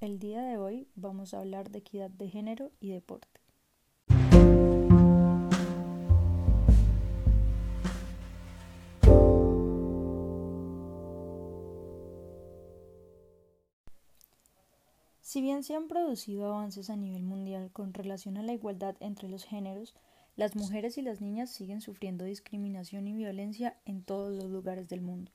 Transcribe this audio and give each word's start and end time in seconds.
El 0.00 0.18
día 0.18 0.42
de 0.42 0.58
hoy 0.58 0.88
vamos 0.96 1.32
a 1.32 1.38
hablar 1.40 1.70
de 1.70 1.78
equidad 1.78 2.10
de 2.10 2.28
género 2.28 2.72
y 2.78 2.90
deporte. 2.90 3.40
Si 15.20 15.40
bien 15.40 15.62
se 15.62 15.74
han 15.74 15.88
producido 15.88 16.46
avances 16.46 16.90
a 16.90 16.96
nivel 16.96 17.22
mundial 17.22 17.70
con 17.70 17.94
relación 17.94 18.36
a 18.36 18.42
la 18.42 18.52
igualdad 18.52 18.96
entre 19.00 19.28
los 19.28 19.44
géneros, 19.44 19.94
las 20.38 20.54
mujeres 20.54 20.96
y 20.98 21.02
las 21.02 21.20
niñas 21.20 21.50
siguen 21.50 21.80
sufriendo 21.80 22.24
discriminación 22.24 23.08
y 23.08 23.12
violencia 23.12 23.76
en 23.86 24.04
todos 24.04 24.32
los 24.36 24.48
lugares 24.48 24.88
del 24.88 25.00
mundo. 25.00 25.32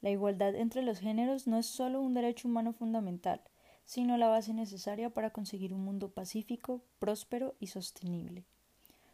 La 0.00 0.08
igualdad 0.08 0.54
entre 0.54 0.80
los 0.80 1.00
géneros 1.00 1.46
no 1.46 1.58
es 1.58 1.66
solo 1.66 2.00
un 2.00 2.14
derecho 2.14 2.48
humano 2.48 2.72
fundamental, 2.72 3.42
sino 3.84 4.16
la 4.16 4.28
base 4.28 4.54
necesaria 4.54 5.10
para 5.10 5.34
conseguir 5.34 5.74
un 5.74 5.84
mundo 5.84 6.08
pacífico, 6.08 6.80
próspero 6.98 7.56
y 7.60 7.66
sostenible. 7.66 8.46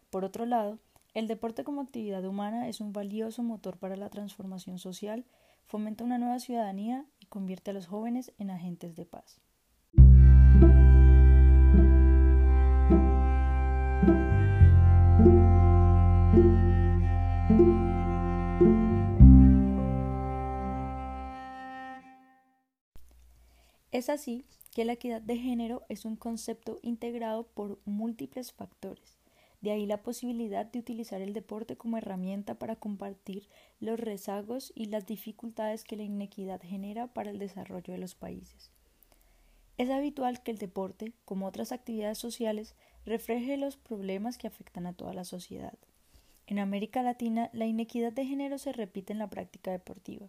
Por 0.09 0.25
otro 0.25 0.47
lado, 0.47 0.79
el 1.15 1.27
deporte 1.27 1.65
como 1.65 1.81
actividad 1.81 2.25
humana 2.25 2.69
es 2.69 2.81
un 2.81 2.93
valioso 2.93 3.43
motor 3.43 3.77
para 3.77 3.97
la 3.97 4.11
transformación 4.11 4.79
social, 4.79 5.25
fomenta 5.67 6.05
una 6.05 6.19
nueva 6.19 6.39
ciudadanía 6.39 7.07
y 7.19 7.27
convierte 7.27 7.73
a 7.73 7.75
los 7.75 7.89
jóvenes 7.89 8.33
en 8.39 8.51
agentes 8.51 8.95
de 8.95 9.05
paz. 9.05 9.41
Es 23.99 24.09
así 24.09 24.45
que 24.71 24.85
la 24.85 24.93
equidad 24.93 25.21
de 25.21 25.37
género 25.37 25.83
es 25.89 26.05
un 26.05 26.15
concepto 26.15 26.79
integrado 26.83 27.49
por 27.49 27.81
múltiples 27.85 28.53
factores. 28.53 29.19
De 29.61 29.73
ahí 29.73 29.87
la 29.87 30.05
posibilidad 30.05 30.65
de 30.65 30.79
utilizar 30.79 31.21
el 31.21 31.33
deporte 31.33 31.77
como 31.77 31.97
herramienta 31.97 32.55
para 32.61 32.77
compartir 32.77 33.49
los 33.81 33.99
rezagos 33.99 34.73
y 34.77 34.85
las 34.85 35.05
dificultades 35.05 35.83
que 35.83 35.97
la 35.97 36.05
inequidad 36.05 36.61
genera 36.63 37.09
para 37.09 37.31
el 37.31 37.41
desarrollo 37.41 37.93
de 37.93 37.99
los 37.99 38.15
países. 38.15 38.71
Es 39.79 39.91
habitual 39.91 40.45
que 40.45 40.53
el 40.53 40.59
deporte, 40.59 41.13
como 41.25 41.49
otras 41.49 41.73
actividades 41.73 42.19
sociales, 42.19 42.77
refleje 43.05 43.57
los 43.57 43.77
problemas 43.77 44.39
que 44.39 44.47
afectan 44.47 44.87
a 44.87 44.93
toda 44.93 45.13
la 45.13 45.25
sociedad. 45.25 45.77
En 46.47 46.61
América 46.61 47.03
Latina, 47.03 47.51
la 47.53 47.67
inequidad 47.67 48.13
de 48.13 48.27
género 48.27 48.59
se 48.59 48.73
repite 48.73 49.13
en 49.13 49.19
la 49.19 49.29
práctica 49.29 49.73
deportiva. 49.73 50.29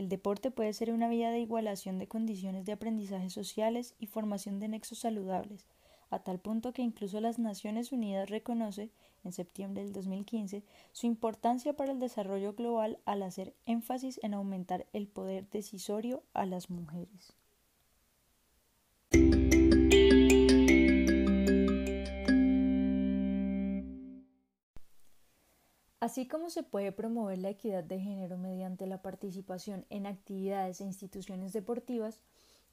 El 0.00 0.08
deporte 0.08 0.50
puede 0.50 0.72
ser 0.72 0.92
una 0.92 1.10
vía 1.10 1.30
de 1.30 1.40
igualación 1.40 1.98
de 1.98 2.08
condiciones 2.08 2.64
de 2.64 2.72
aprendizaje 2.72 3.28
sociales 3.28 3.94
y 3.98 4.06
formación 4.06 4.58
de 4.58 4.66
nexos 4.66 5.00
saludables, 5.00 5.66
a 6.08 6.20
tal 6.20 6.40
punto 6.40 6.72
que 6.72 6.80
incluso 6.80 7.20
las 7.20 7.38
Naciones 7.38 7.92
Unidas 7.92 8.30
reconoce, 8.30 8.88
en 9.24 9.32
septiembre 9.32 9.82
del 9.82 9.92
2015, 9.92 10.64
su 10.92 11.06
importancia 11.06 11.74
para 11.74 11.92
el 11.92 12.00
desarrollo 12.00 12.54
global 12.54 12.98
al 13.04 13.22
hacer 13.22 13.54
énfasis 13.66 14.18
en 14.22 14.32
aumentar 14.32 14.86
el 14.94 15.06
poder 15.06 15.50
decisorio 15.50 16.22
a 16.32 16.46
las 16.46 16.70
mujeres. 16.70 17.36
Así 26.00 26.26
como 26.26 26.48
se 26.48 26.62
puede 26.62 26.92
promover 26.92 27.38
la 27.38 27.50
equidad 27.50 27.84
de 27.84 28.00
género 28.00 28.38
mediante 28.38 28.86
la 28.86 29.02
participación 29.02 29.84
en 29.90 30.06
actividades 30.06 30.80
e 30.80 30.84
instituciones 30.84 31.52
deportivas, 31.52 32.20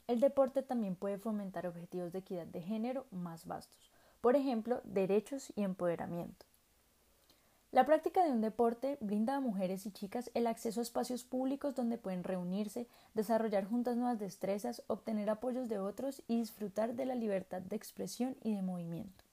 el 0.08 0.22
deporte 0.22 0.64
también 0.64 0.96
puede 0.96 1.18
fomentar 1.18 1.68
objetivos 1.68 2.14
de 2.14 2.20
equidad 2.20 2.48
de 2.48 2.62
género 2.62 3.06
más 3.12 3.46
vastos, 3.46 3.92
por 4.22 4.38
ejemplo, 4.38 4.80
derechos 4.86 5.52
y 5.58 5.64
empoderamiento. 5.64 6.46
La 7.74 7.86
práctica 7.86 8.24
de 8.24 8.32
un 8.32 8.40
deporte 8.40 8.98
brinda 9.02 9.36
a 9.36 9.42
mujeres 9.42 9.86
y 9.86 9.92
chicas 9.92 10.32
el 10.34 10.48
acceso 10.48 10.80
a 10.80 10.84
espacios 10.84 11.26
públicos 11.26 11.76
donde 11.76 11.98
pueden 11.98 12.24
reunirse, 12.24 12.88
desarrollar 13.14 13.66
juntas 13.66 13.98
nuevas 13.98 14.20
destrezas, 14.20 14.84
obtener 14.88 15.30
apoyos 15.30 15.68
de 15.68 15.80
otros 15.80 16.24
y 16.30 16.40
disfrutar 16.40 16.96
de 16.96 17.06
la 17.06 17.16
libertad 17.16 17.62
de 17.62 17.76
expresión 17.76 18.38
y 18.42 18.56
de 18.56 18.62
movimiento. 18.62 19.27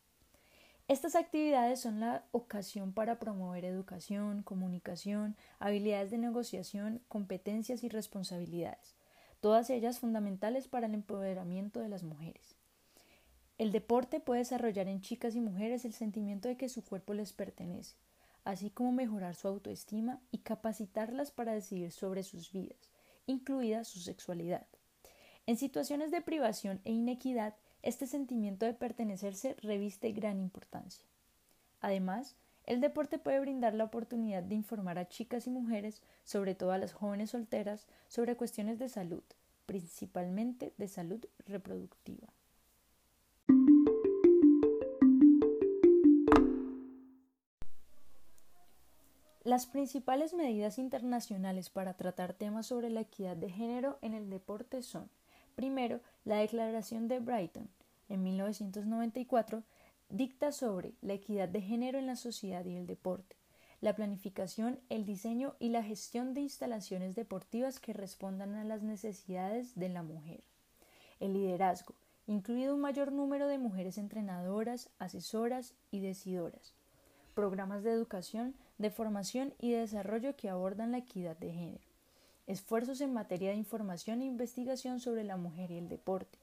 Estas 0.87 1.15
actividades 1.15 1.81
son 1.81 2.01
la 2.01 2.27
ocasión 2.31 2.93
para 2.93 3.19
promover 3.19 3.65
educación, 3.65 4.43
comunicación, 4.43 5.35
habilidades 5.59 6.11
de 6.11 6.19
negociación, 6.19 7.01
competencias 7.09 7.85
y 7.85 7.89
responsabilidades, 7.89 8.95
todas 9.41 9.71
ellas 9.71 9.99
fundamentales 9.99 10.69
para 10.69 10.87
el 10.87 10.93
empoderamiento 10.93 11.81
de 11.81 11.89
las 11.89 12.03
mujeres. 12.03 12.57
El 13.57 13.73
deporte 13.73 14.21
puede 14.21 14.41
desarrollar 14.41 14.89
en 14.89 15.01
chicas 15.01 15.35
y 15.35 15.41
mujeres 15.41 15.87
el 15.87 15.95
sentimiento 15.95 16.49
de 16.49 16.59
que 16.59 16.69
su 16.69 16.85
cuerpo 16.85 17.15
les 17.15 17.33
pertenece, 17.33 17.97
así 18.45 18.69
como 18.69 18.93
mejorar 18.93 19.37
su 19.37 19.49
autoestima 19.49 20.21
y 20.33 20.39
capacitarlas 20.39 21.31
para 21.31 21.55
decidir 21.55 21.93
sobre 21.93 22.23
sus 22.25 22.53
vidas, 22.53 22.91
incluida 23.27 23.85
su 23.85 24.01
sexualidad. 24.01 24.67
En 25.47 25.57
situaciones 25.57 26.11
de 26.11 26.21
privación 26.21 26.83
e 26.85 26.93
inequidad, 26.93 27.55
este 27.85 28.07
sentimiento 28.07 28.65
de 28.65 28.73
pertenecerse 28.73 29.57
reviste 29.61 30.11
gran 30.13 30.41
importancia. 30.41 31.05
Además, 31.83 32.35
el 32.65 32.81
deporte 32.81 33.19
puede 33.19 33.41
brindar 33.41 33.75
la 33.75 33.85
oportunidad 33.85 34.43
de 34.43 34.55
informar 34.55 34.99
a 34.99 35.07
chicas 35.07 35.47
y 35.47 35.51
mujeres, 35.51 36.01
sobre 36.25 36.55
todo 36.55 36.73
a 36.73 36.79
las 36.79 36.95
jóvenes 36.95 37.33
solteras, 37.33 37.87
sobre 38.09 38.37
cuestiones 38.37 38.79
de 38.79 38.89
salud, 38.89 39.23
principalmente 39.67 40.73
de 40.79 40.89
salud 40.89 41.27
reproductiva. 41.47 42.29
Las 49.43 49.67
principales 49.67 50.33
medidas 50.33 50.79
internacionales 50.79 51.69
para 51.69 51.99
tratar 51.99 52.33
temas 52.33 52.69
sobre 52.69 52.89
la 52.89 53.03
equidad 53.03 53.37
de 53.37 53.51
género 53.51 53.99
en 54.01 54.15
el 54.15 54.31
deporte 54.31 54.81
son 54.81 55.11
Primero, 55.55 56.01
la 56.25 56.39
Declaración 56.39 57.07
de 57.07 57.21
Brighton, 57.21 57.69
en 58.09 58.25
1994, 58.25 59.63
dicta 60.09 60.51
sobre 60.51 60.95
la 61.01 61.15
equidad 61.15 61.49
de 61.49 61.61
género 61.61 61.99
en 61.99 62.07
la 62.07 62.17
sociedad 62.17 62.65
y 62.65 62.77
el 62.77 62.87
deporte, 62.87 63.37
la 63.81 63.95
planificación, 63.95 64.81
el 64.89 65.05
diseño 65.05 65.55
y 65.61 65.69
la 65.69 65.85
gestión 65.85 66.35
de 66.35 66.41
instalaciones 66.41 67.15
deportivas 67.15 67.79
que 67.79 67.93
respondan 67.93 68.55
a 68.57 68.65
las 68.65 68.83
necesidades 68.83 69.77
de 69.77 69.89
la 69.91 70.03
mujer, 70.03 70.43
el 71.21 71.35
liderazgo, 71.35 71.95
incluido 72.27 72.75
un 72.75 72.81
mayor 72.81 73.13
número 73.13 73.47
de 73.47 73.59
mujeres 73.59 73.97
entrenadoras, 73.97 74.91
asesoras 74.99 75.75
y 75.93 76.01
decidoras, 76.01 76.75
programas 77.35 77.85
de 77.85 77.93
educación, 77.93 78.57
de 78.79 78.91
formación 78.91 79.55
y 79.61 79.71
de 79.71 79.81
desarrollo 79.81 80.35
que 80.35 80.49
abordan 80.49 80.91
la 80.91 80.99
equidad 80.99 81.37
de 81.37 81.53
género 81.53 81.94
esfuerzos 82.47 83.01
en 83.01 83.13
materia 83.13 83.51
de 83.51 83.57
información 83.57 84.23
e 84.23 84.27
investigación 84.27 85.01
sobre 85.01 85.25
la 85.25 85.37
mujer 85.37 85.71
y 85.71 85.79
el 85.79 85.89
deporte, 85.89 86.39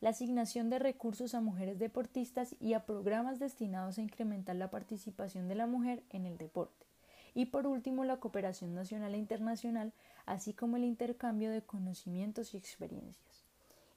la 0.00 0.10
asignación 0.10 0.70
de 0.70 0.78
recursos 0.78 1.34
a 1.34 1.40
mujeres 1.40 1.78
deportistas 1.78 2.56
y 2.60 2.74
a 2.74 2.86
programas 2.86 3.38
destinados 3.38 3.98
a 3.98 4.02
incrementar 4.02 4.56
la 4.56 4.70
participación 4.70 5.48
de 5.48 5.54
la 5.54 5.66
mujer 5.66 6.02
en 6.10 6.26
el 6.26 6.38
deporte. 6.38 6.86
Y 7.34 7.46
por 7.46 7.66
último, 7.66 8.04
la 8.04 8.18
cooperación 8.18 8.74
nacional 8.74 9.14
e 9.14 9.18
internacional, 9.18 9.92
así 10.26 10.52
como 10.52 10.76
el 10.76 10.84
intercambio 10.84 11.50
de 11.50 11.62
conocimientos 11.62 12.52
y 12.52 12.56
experiencias. 12.56 13.44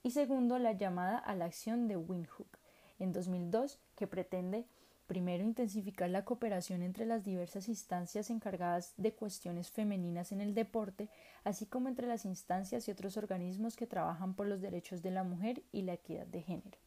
Y 0.04 0.12
segundo, 0.12 0.60
la 0.60 0.74
llamada 0.74 1.18
a 1.18 1.36
la 1.36 1.46
acción 1.46 1.88
de 1.88 1.98
Windhoek 1.98 2.60
en 3.00 3.12
2002, 3.12 3.80
que 3.96 4.08
pretende 4.08 4.68
Primero, 5.08 5.44
intensificar 5.44 6.10
la 6.10 6.26
cooperación 6.26 6.82
entre 6.82 7.06
las 7.06 7.24
diversas 7.24 7.70
instancias 7.70 8.32
encargadas 8.32 8.96
de 8.98 9.14
cuestiones 9.14 9.70
femeninas 9.70 10.32
en 10.32 10.42
el 10.42 10.56
deporte, 10.56 11.10
así 11.44 11.68
como 11.68 11.90
entre 11.90 12.08
las 12.08 12.26
instancias 12.26 12.88
y 12.88 12.92
otros 12.92 13.16
organismos 13.16 13.76
que 13.76 13.86
trabajan 13.86 14.34
por 14.34 14.48
los 14.48 14.62
derechos 14.62 15.04
de 15.04 15.12
la 15.12 15.24
mujer 15.24 15.62
y 15.72 15.84
la 15.84 15.94
equidad 15.94 16.26
de 16.26 16.42
género. 16.42 16.80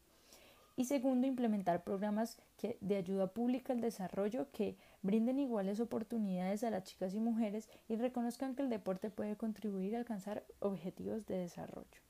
Y 0.74 0.84
segundo, 0.84 1.26
implementar 1.26 1.84
programas 1.84 2.38
de 2.80 2.96
ayuda 2.96 3.32
pública 3.32 3.72
al 3.72 3.80
desarrollo 3.80 4.50
que 4.52 4.76
brinden 5.02 5.38
iguales 5.38 5.78
oportunidades 5.78 6.64
a 6.64 6.70
las 6.70 6.84
chicas 6.84 7.14
y 7.14 7.20
mujeres 7.20 7.68
y 7.88 7.96
reconozcan 7.96 8.54
que 8.54 8.62
el 8.62 8.70
deporte 8.70 9.10
puede 9.10 9.36
contribuir 9.36 9.94
a 9.94 9.98
alcanzar 9.98 10.44
objetivos 10.60 11.26
de 11.26 11.38
desarrollo. 11.38 12.07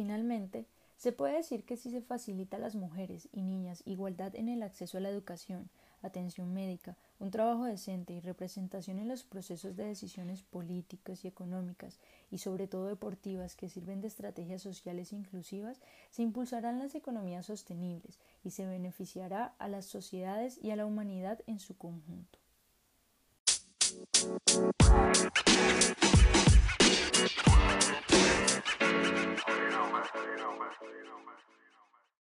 Finalmente, 0.00 0.64
se 0.96 1.12
puede 1.12 1.36
decir 1.36 1.64
que 1.64 1.76
si 1.76 1.90
se 1.90 2.00
facilita 2.00 2.56
a 2.56 2.58
las 2.58 2.74
mujeres 2.74 3.28
y 3.32 3.42
niñas 3.42 3.82
igualdad 3.84 4.34
en 4.34 4.48
el 4.48 4.62
acceso 4.62 4.96
a 4.96 5.00
la 5.02 5.10
educación, 5.10 5.68
atención 6.00 6.54
médica, 6.54 6.96
un 7.18 7.30
trabajo 7.30 7.64
decente 7.64 8.14
y 8.14 8.20
representación 8.20 8.98
en 8.98 9.08
los 9.08 9.24
procesos 9.24 9.76
de 9.76 9.84
decisiones 9.84 10.42
políticas 10.42 11.22
y 11.22 11.28
económicas 11.28 11.98
y 12.30 12.38
sobre 12.38 12.66
todo 12.66 12.86
deportivas 12.86 13.56
que 13.56 13.68
sirven 13.68 14.00
de 14.00 14.08
estrategias 14.08 14.62
sociales 14.62 15.12
inclusivas, 15.12 15.82
se 16.10 16.22
impulsarán 16.22 16.78
las 16.78 16.94
economías 16.94 17.44
sostenibles 17.44 18.18
y 18.42 18.52
se 18.52 18.64
beneficiará 18.64 19.54
a 19.58 19.68
las 19.68 19.84
sociedades 19.84 20.58
y 20.62 20.70
a 20.70 20.76
la 20.76 20.86
humanidad 20.86 21.40
en 21.46 21.58
su 21.58 21.76
conjunto. 21.76 22.38